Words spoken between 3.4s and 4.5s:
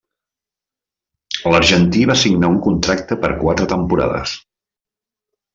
quatre temporades.